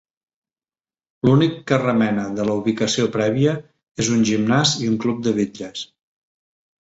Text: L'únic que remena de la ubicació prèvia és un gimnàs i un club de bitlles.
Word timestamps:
L'únic 1.27 1.59
que 1.71 1.77
remena 1.81 2.23
de 2.39 2.45
la 2.47 2.55
ubicació 2.61 3.05
prèvia 3.17 3.53
és 4.05 4.09
un 4.15 4.25
gimnàs 4.31 4.71
i 4.87 4.91
un 4.93 4.97
club 5.05 5.21
de 5.27 5.35
bitlles. 5.41 5.85